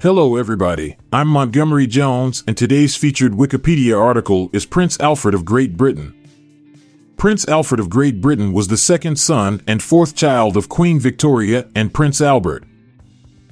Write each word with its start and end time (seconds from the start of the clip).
Hello, 0.00 0.36
everybody. 0.36 0.96
I'm 1.12 1.26
Montgomery 1.26 1.88
Jones, 1.88 2.44
and 2.46 2.56
today's 2.56 2.94
featured 2.94 3.32
Wikipedia 3.32 4.00
article 4.00 4.48
is 4.52 4.64
Prince 4.64 4.96
Alfred 5.00 5.34
of 5.34 5.44
Great 5.44 5.76
Britain. 5.76 6.14
Prince 7.16 7.48
Alfred 7.48 7.80
of 7.80 7.90
Great 7.90 8.20
Britain 8.20 8.52
was 8.52 8.68
the 8.68 8.76
second 8.76 9.16
son 9.16 9.60
and 9.66 9.82
fourth 9.82 10.14
child 10.14 10.56
of 10.56 10.68
Queen 10.68 11.00
Victoria 11.00 11.66
and 11.74 11.92
Prince 11.92 12.20
Albert. 12.20 12.62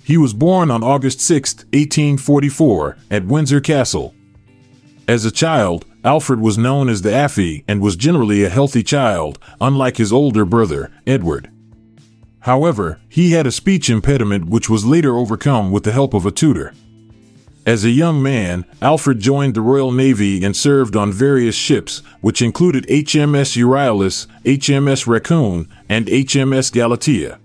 He 0.05 0.17
was 0.17 0.33
born 0.33 0.71
on 0.71 0.85
August 0.85 1.21
6, 1.21 1.65
1844, 1.73 2.97
at 3.11 3.27
Windsor 3.27 3.61
Castle. 3.61 4.15
As 5.09 5.25
a 5.25 5.33
child, 5.33 5.85
Alfred 6.05 6.39
was 6.39 6.57
known 6.57 6.89
as 6.89 7.03
the 7.03 7.11
Affie 7.11 7.65
and 7.67 7.81
was 7.81 7.97
generally 7.97 8.45
a 8.45 8.51
healthy 8.51 8.85
child, 8.85 9.41
unlike 9.61 9.97
his 9.97 10.13
older 10.13 10.45
brother, 10.45 10.93
Edward. 11.09 11.51
However, 12.47 13.01
he 13.09 13.33
had 13.33 13.45
a 13.45 13.51
speech 13.51 13.91
impediment 13.91 14.47
which 14.47 14.71
was 14.71 14.87
later 14.87 15.17
overcome 15.17 15.73
with 15.73 15.83
the 15.83 15.91
help 15.91 16.15
of 16.15 16.25
a 16.25 16.31
tutor. 16.31 16.73
As 17.67 17.85
a 17.85 17.91
young 17.91 18.23
man, 18.23 18.65
Alfred 18.81 19.19
joined 19.19 19.55
the 19.55 19.61
Royal 19.61 19.91
Navy 19.91 20.45
and 20.45 20.55
served 20.55 20.95
on 20.95 21.13
various 21.13 21.57
ships, 21.57 22.05
which 22.21 22.41
included 22.41 22.87
HMS 22.87 23.57
Euryalus, 23.57 24.29
HMS 24.45 25.09
Racoon, 25.09 25.69
and 25.89 26.07
HMS 26.07 26.71
Galatea. 26.71 27.41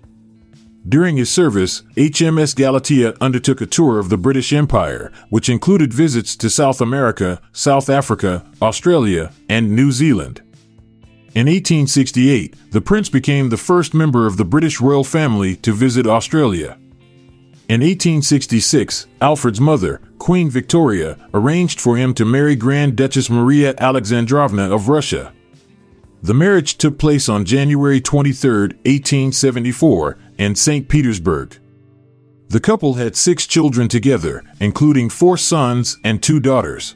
During 0.88 1.16
his 1.16 1.30
service, 1.30 1.82
HMS 1.96 2.54
Galatea 2.54 3.14
undertook 3.20 3.60
a 3.60 3.66
tour 3.66 3.98
of 3.98 4.08
the 4.08 4.16
British 4.16 4.52
Empire, 4.52 5.10
which 5.30 5.48
included 5.48 5.92
visits 5.92 6.36
to 6.36 6.48
South 6.48 6.80
America, 6.80 7.40
South 7.50 7.90
Africa, 7.90 8.48
Australia, 8.62 9.32
and 9.48 9.74
New 9.74 9.90
Zealand. 9.90 10.42
In 11.34 11.46
1868, 11.46 12.72
the 12.72 12.82
prince 12.82 13.08
became 13.08 13.48
the 13.48 13.56
first 13.56 13.94
member 13.94 14.26
of 14.26 14.36
the 14.36 14.44
British 14.44 14.82
royal 14.82 15.02
family 15.02 15.56
to 15.56 15.72
visit 15.72 16.06
Australia. 16.06 16.76
In 17.70 17.80
1866, 17.80 19.06
Alfred's 19.22 19.58
mother, 19.58 20.02
Queen 20.18 20.50
Victoria, 20.50 21.16
arranged 21.32 21.80
for 21.80 21.96
him 21.96 22.12
to 22.14 22.26
marry 22.26 22.54
Grand 22.54 22.96
Duchess 22.96 23.30
Maria 23.30 23.74
Alexandrovna 23.78 24.70
of 24.70 24.90
Russia. 24.90 25.32
The 26.22 26.34
marriage 26.34 26.76
took 26.76 26.98
place 26.98 27.30
on 27.30 27.46
January 27.46 28.02
23, 28.02 28.50
1874, 28.84 30.18
in 30.36 30.54
St. 30.54 30.86
Petersburg. 30.86 31.56
The 32.50 32.60
couple 32.60 32.94
had 32.94 33.16
six 33.16 33.46
children 33.46 33.88
together, 33.88 34.44
including 34.60 35.08
four 35.08 35.38
sons 35.38 35.98
and 36.04 36.22
two 36.22 36.40
daughters. 36.40 36.94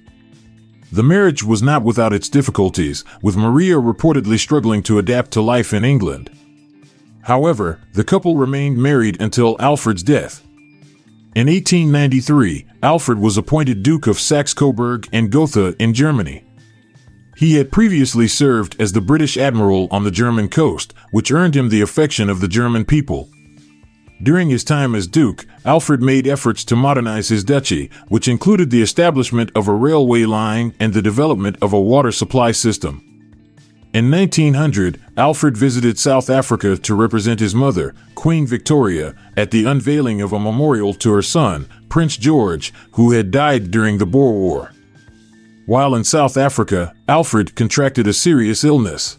The 0.92 1.02
marriage 1.02 1.42
was 1.42 1.62
not 1.62 1.82
without 1.82 2.12
its 2.12 2.28
difficulties, 2.28 3.04
with 3.20 3.36
Maria 3.36 3.74
reportedly 3.74 4.38
struggling 4.38 4.82
to 4.84 4.98
adapt 4.98 5.32
to 5.32 5.40
life 5.40 5.74
in 5.74 5.84
England. 5.84 6.30
However, 7.22 7.80
the 7.94 8.04
couple 8.04 8.36
remained 8.36 8.78
married 8.78 9.20
until 9.20 9.56
Alfred's 9.58 10.04
death. 10.04 10.42
In 11.34 11.48
1893, 11.48 12.66
Alfred 12.82 13.18
was 13.18 13.36
appointed 13.36 13.82
Duke 13.82 14.06
of 14.06 14.20
Saxe-Coburg 14.20 15.08
and 15.12 15.30
Gotha 15.30 15.74
in 15.78 15.92
Germany. 15.92 16.44
He 17.36 17.56
had 17.56 17.72
previously 17.72 18.28
served 18.28 18.80
as 18.80 18.92
the 18.92 19.02
British 19.02 19.36
admiral 19.36 19.88
on 19.90 20.04
the 20.04 20.10
German 20.10 20.48
coast, 20.48 20.94
which 21.10 21.32
earned 21.32 21.54
him 21.54 21.68
the 21.68 21.82
affection 21.82 22.30
of 22.30 22.40
the 22.40 22.48
German 22.48 22.84
people. 22.84 23.28
During 24.22 24.48
his 24.48 24.64
time 24.64 24.94
as 24.94 25.06
Duke, 25.06 25.46
Alfred 25.64 26.00
made 26.00 26.26
efforts 26.26 26.64
to 26.64 26.76
modernize 26.76 27.28
his 27.28 27.44
duchy, 27.44 27.90
which 28.08 28.28
included 28.28 28.70
the 28.70 28.80
establishment 28.80 29.50
of 29.54 29.68
a 29.68 29.74
railway 29.74 30.24
line 30.24 30.74
and 30.80 30.94
the 30.94 31.02
development 31.02 31.56
of 31.60 31.72
a 31.72 31.80
water 31.80 32.10
supply 32.10 32.52
system. 32.52 33.02
In 33.92 34.10
1900, 34.10 35.00
Alfred 35.16 35.56
visited 35.56 35.98
South 35.98 36.28
Africa 36.28 36.76
to 36.76 36.94
represent 36.94 37.40
his 37.40 37.54
mother, 37.54 37.94
Queen 38.14 38.46
Victoria, 38.46 39.14
at 39.36 39.50
the 39.50 39.64
unveiling 39.64 40.20
of 40.20 40.32
a 40.32 40.38
memorial 40.38 40.92
to 40.94 41.12
her 41.12 41.22
son, 41.22 41.68
Prince 41.88 42.16
George, 42.16 42.72
who 42.92 43.12
had 43.12 43.30
died 43.30 43.70
during 43.70 43.98
the 43.98 44.06
Boer 44.06 44.32
War. 44.32 44.72
While 45.66 45.94
in 45.94 46.04
South 46.04 46.36
Africa, 46.36 46.94
Alfred 47.08 47.54
contracted 47.54 48.06
a 48.06 48.12
serious 48.12 48.64
illness. 48.64 49.18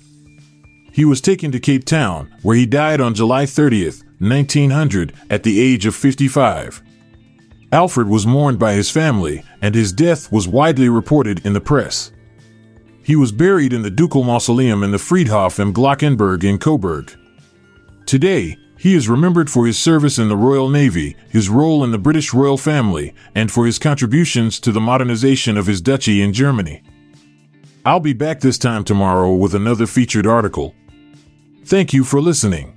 He 0.92 1.06
was 1.06 1.22
taken 1.22 1.52
to 1.52 1.60
Cape 1.60 1.86
Town, 1.86 2.34
where 2.42 2.56
he 2.56 2.66
died 2.66 3.02
on 3.02 3.14
July 3.14 3.46
30th, 3.46 4.04
1900, 4.20 5.14
at 5.30 5.44
the 5.44 5.60
age 5.60 5.86
of 5.86 5.96
55. 5.96 6.82
Alfred 7.72 8.08
was 8.08 8.26
mourned 8.26 8.58
by 8.58 8.74
his 8.74 8.90
family, 8.90 9.44
and 9.62 9.76
his 9.76 9.92
death 9.92 10.32
was 10.32 10.48
widely 10.48 10.90
reported 10.90 11.46
in 11.46 11.54
the 11.54 11.62
press. 11.62 12.12
He 13.04 13.16
was 13.16 13.32
buried 13.32 13.74
in 13.74 13.84
the 13.84 13.90
ducal 13.90 14.24
mausoleum 14.24 14.84
in 14.84 14.92
the 14.92 14.98
Friedhof 14.98 15.60
im 15.60 15.74
Glockenberg 15.74 16.44
in 16.44 16.58
Coburg. 16.58 17.14
Today, 18.06 18.58
he 18.78 18.94
is 18.94 19.10
remembered 19.10 19.50
for 19.50 19.66
his 19.66 19.78
service 19.78 20.20
in 20.20 20.30
the 20.30 20.38
Royal 20.38 20.70
Navy, 20.70 21.16
his 21.30 21.50
role 21.50 21.84
in 21.84 21.92
the 21.92 21.98
British 21.98 22.34
royal 22.34 22.58
family, 22.58 23.14
and 23.34 23.52
for 23.52 23.66
his 23.66 23.80
contributions 23.80 24.60
to 24.60 24.72
the 24.72 24.80
modernization 24.80 25.58
of 25.58 25.66
his 25.66 25.82
duchy 25.82 26.22
in 26.22 26.32
Germany. 26.32 26.84
I'll 27.86 28.00
be 28.00 28.14
back 28.14 28.40
this 28.40 28.58
time 28.58 28.84
tomorrow 28.84 29.34
with 29.34 29.56
another 29.56 29.88
featured 29.88 30.28
article. 30.28 30.76
Thank 31.66 31.94
you 31.94 32.04
for 32.04 32.22
listening. 32.22 32.77